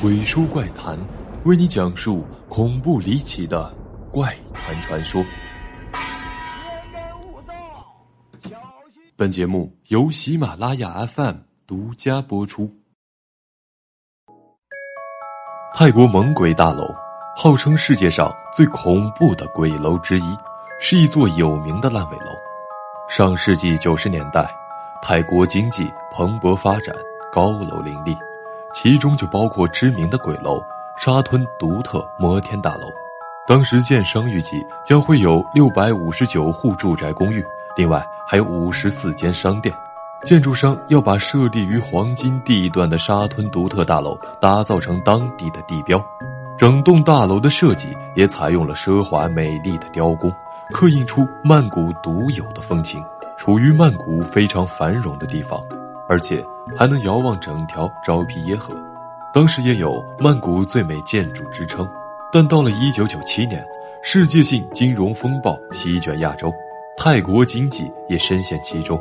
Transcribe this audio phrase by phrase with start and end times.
[0.00, 0.96] 鬼书怪谈，
[1.44, 3.68] 为你讲述恐怖离奇的
[4.12, 5.24] 怪谈传说。
[9.16, 12.72] 本节目由喜马拉雅 FM 独家播出。
[15.74, 16.86] 泰国猛鬼大楼
[17.36, 20.36] 号称世界上最恐怖的鬼楼之一，
[20.80, 22.30] 是一座有名的烂尾楼。
[23.08, 24.48] 上世纪九十年代，
[25.02, 26.94] 泰国经济蓬勃发展，
[27.32, 28.16] 高楼林立。
[28.74, 30.62] 其中就包括知名的鬼楼
[30.96, 32.88] 沙吞独特摩天大楼。
[33.46, 37.44] 当时建商预计将会有六百五十九户住宅公寓，
[37.76, 39.74] 另外还有五十四间商店。
[40.24, 46.04] 建筑商要把设立于黄金地段的沙吞独特大楼打造成当地的地标。
[46.58, 50.30] 整栋大楼的设计也采用了奢华美丽的雕工，
[50.72, 53.02] 刻印出曼谷独有的风情。
[53.38, 55.62] 处于曼谷非常繁荣的地方。
[56.08, 56.44] 而且
[56.76, 58.74] 还能遥望整条昭披耶河，
[59.32, 61.88] 当时也有曼谷最美建筑之称。
[62.32, 63.64] 但到了一九九七年，
[64.02, 66.52] 世界性金融风暴席卷亚洲，
[66.96, 69.00] 泰国经济也深陷其中。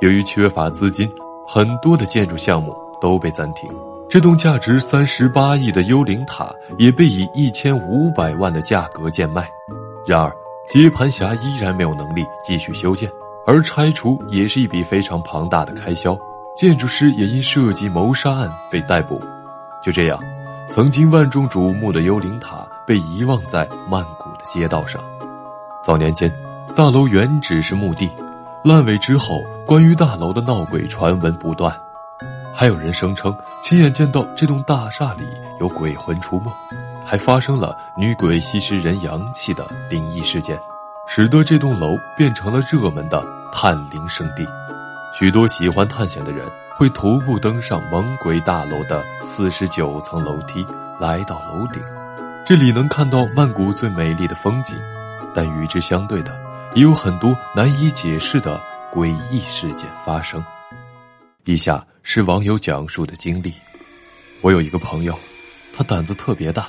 [0.00, 1.10] 由于缺乏资金，
[1.46, 3.68] 很多的建筑项目都被暂停。
[4.08, 9.46] 这栋价值三十八亿的幽灵塔也被以一千五百万的价格贱卖。
[10.06, 10.32] 然而，
[10.68, 13.10] 接盘侠依然没有能力继续修建，
[13.46, 16.16] 而拆除也是一笔非常庞大的开销。
[16.58, 19.22] 建筑师也因涉及谋杀案被逮捕，
[19.80, 20.18] 就这样，
[20.68, 25.00] 曾经万众瞩目的幽灵塔被遗忘在曼谷的街道上。
[25.84, 26.28] 早年间，
[26.74, 28.10] 大楼原只是墓地，
[28.64, 31.72] 烂尾之后，关于大楼的闹鬼传闻不断，
[32.52, 35.22] 还有人声称亲眼见到这栋大厦里
[35.60, 36.50] 有鬼魂出没，
[37.06, 40.58] 还发生了女鬼吸食人阳气的灵异事件，
[41.06, 44.44] 使得这栋楼变成了热门的探灵圣地。
[45.12, 50.64] 许多喜欢探险的人会徒步登上猛鬼大楼的四十九层楼梯，
[51.00, 51.82] 来到楼顶，
[52.44, 54.78] 这里能看到曼谷最美丽的风景。
[55.34, 56.38] 但与之相对的，
[56.74, 58.60] 也有很多难以解释的
[58.92, 60.44] 诡异事件发生。
[61.44, 63.52] 以下是网友讲述的经历：
[64.40, 65.18] 我有一个朋友，
[65.72, 66.68] 他胆子特别大，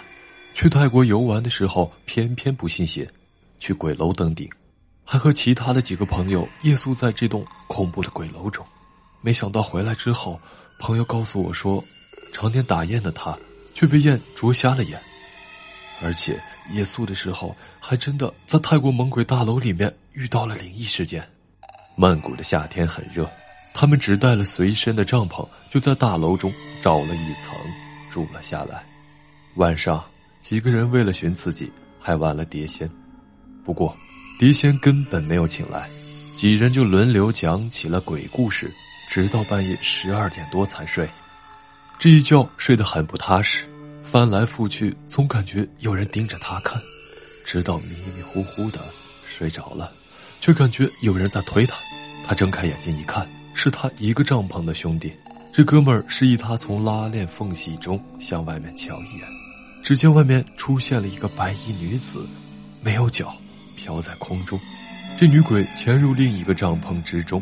[0.53, 3.07] 去泰国游玩的时候偏偏不信邪，
[3.59, 4.49] 去鬼楼登顶。
[5.11, 8.63] 还和其他的几个朋友夜宿在这栋恐怖的鬼楼中，
[9.21, 10.39] 没想到回来之后，
[10.77, 11.83] 朋友告诉我说，
[12.31, 13.35] 常年打雁的他
[13.73, 15.01] 却被雁啄瞎了眼，
[15.99, 16.39] 而且
[16.69, 21.27] 夜宿的时候还真的在泰国猛鬼大楼里面遇到了灵异事件。
[21.95, 23.27] 曼谷的夏天很热，
[23.73, 26.53] 他们只带了随身的帐篷，就在大楼中
[26.83, 27.55] 找了一层
[28.11, 28.85] 住了下来。
[29.55, 30.03] 晚上
[30.39, 32.87] 几个人为了寻刺激，还玩了碟仙，
[33.65, 33.97] 不过。
[34.39, 35.89] 狄仙根本没有请来，
[36.37, 38.73] 几人就轮流讲起了鬼故事，
[39.09, 41.09] 直到半夜十二点多才睡。
[41.99, 43.67] 这一觉睡得很不踏实，
[44.01, 46.81] 翻来覆去总感觉有人盯着他看，
[47.43, 48.79] 直到迷迷糊糊的
[49.25, 49.91] 睡着了，
[50.39, 51.75] 却感觉有人在推他。
[52.25, 55.11] 他睁开眼睛一看，是他一个帐篷的兄弟。
[55.51, 59.27] 这哥们儿示意他从拉链缝隙中向外面瞧一眼，
[59.83, 62.25] 只见外面出现了一个白衣女子，
[62.81, 63.35] 没有脚。
[63.79, 64.59] 飘在空中，
[65.15, 67.41] 这女鬼潜入另一个帐篷之中，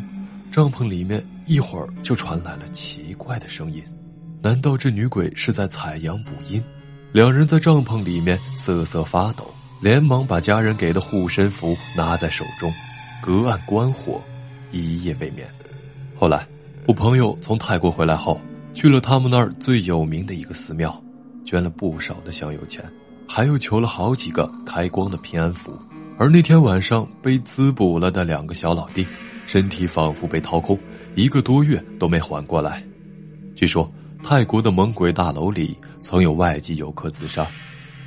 [0.52, 3.82] 帐篷里面一会儿就传来了奇怪的声音。
[4.40, 6.62] 难道这女鬼是在采阳补阴？
[7.10, 12.72] 两人在帐篷里面瑟瑟发抖，连忙把家人给的护身符拿在手中，
[13.20, 14.22] 隔岸观火，
[14.70, 15.48] 一夜未眠。
[16.14, 16.46] 后来，
[16.86, 18.40] 我朋友从泰国回来后，
[18.74, 21.02] 去了他们那儿最有名的一个寺庙，
[21.44, 22.84] 捐了不少的香油钱，
[23.28, 25.76] 还又求了好几个开光的平安符。
[26.20, 29.06] 而那天晚上被滋补了的两个小老弟，
[29.46, 30.76] 身体仿佛被掏空，
[31.14, 32.82] 一个多月都没缓过来。
[33.54, 33.88] 据说
[34.20, 37.46] 泰国的猛鬼大楼里曾有外籍游客自杀，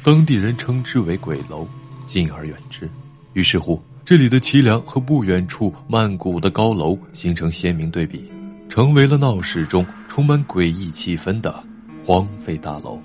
[0.03, 1.65] 当地人称之为“鬼楼”，
[2.05, 2.89] 敬而远之。
[3.31, 8.29] 于是乎，这里的凄凉和不远处曼谷的高楼形成鲜明对比，
[8.67, 11.63] 成为了闹市中充满诡异气氛的
[12.03, 12.99] 荒废大楼。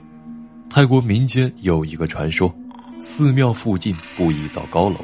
[0.69, 2.53] 泰国民间有一个传说。
[2.99, 4.97] 寺庙附近不宜造高楼，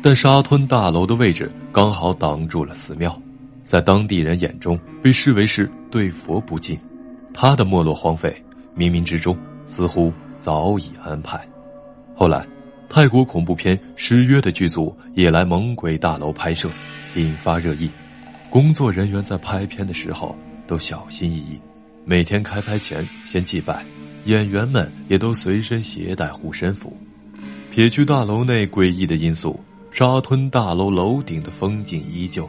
[0.00, 3.20] 但沙吞大楼的位置刚好挡住了寺庙，
[3.62, 6.78] 在当地人眼中被视为是对佛不敬。
[7.34, 8.34] 它的没落荒废，
[8.76, 9.36] 冥冥之中
[9.66, 11.40] 似乎早已安排。
[12.14, 12.46] 后来，
[12.88, 16.68] 泰国恐怖片《失约》的剧组也来猛鬼大楼拍摄，
[17.16, 17.90] 引发热议。
[18.50, 20.36] 工作人员在拍片的时候
[20.66, 21.58] 都小心翼翼，
[22.04, 23.84] 每天开拍前先祭拜，
[24.26, 26.94] 演员们也都随身携带护身符。
[27.72, 29.58] 撇去大楼内诡异的因素，
[29.90, 32.46] 沙吞大楼楼顶的风景依旧。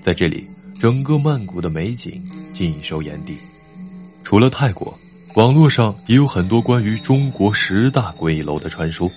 [0.00, 0.46] 在这里，
[0.80, 2.22] 整个曼谷的美景
[2.54, 3.36] 尽收眼底。
[4.24, 4.98] 除了泰国，
[5.34, 9.10] 网络上也有很多关于中国十大鬼楼的传说，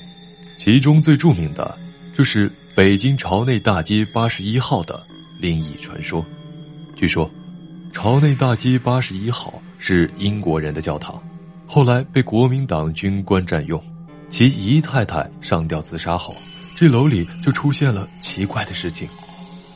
[0.58, 1.78] 其中最著名的，
[2.12, 5.02] 就是北京朝内大街八十一号的
[5.40, 6.26] 灵异传说。
[6.98, 7.32] 据说，
[7.94, 11.18] 朝内大街八十一号是英国人的教堂，
[11.66, 13.82] 后来被国民党军官占用。
[14.30, 16.36] 其姨太太上吊自杀后，
[16.76, 19.08] 这楼里就出现了奇怪的事情。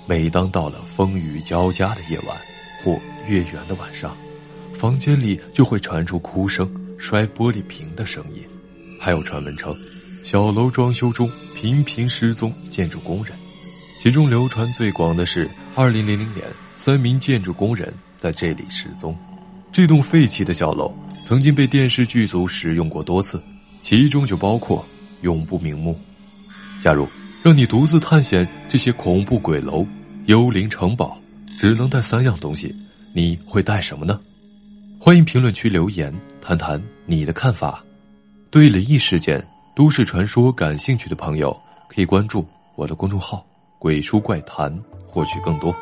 [0.05, 2.37] 每当到了风雨交加的夜晚
[2.83, 4.15] 或月圆的晚上。
[4.71, 8.41] 房间里就会传出哭声、摔玻璃瓶的声音，
[8.97, 9.75] 还有传闻称，
[10.23, 13.33] 小楼装修中频频失踪建筑工人。
[13.99, 19.13] 其中流传最广的是，二零零零年三名建筑工人在这里失踪。
[19.69, 23.43] 这栋废弃的小楼曾经被电视剧组使用过多次，
[23.81, 24.79] 其中就包括
[25.21, 25.99] 《永不瞑目》。
[26.83, 27.07] 假如
[27.41, 29.85] 让你独自探险这些恐怖鬼楼、
[30.25, 31.19] 幽灵城堡，
[31.57, 32.75] 只能带三样东西，
[33.13, 34.19] 你会带什么呢？
[34.99, 37.83] 欢迎评论区留言，谈谈你的看法。
[38.51, 39.45] 对灵异事件、
[39.75, 43.45] 都市传说感兴趣的朋友，可以关注我的公众号
[43.79, 44.75] “鬼书怪谈”，
[45.05, 45.73] 获取更多。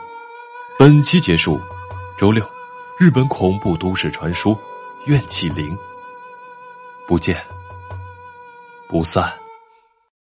[0.77, 1.59] 本期结束，
[2.17, 2.47] 周六，
[2.99, 4.59] 日本恐怖都市传说，
[5.05, 5.75] 怨气灵，
[7.07, 7.35] 不见
[8.87, 9.46] 不散。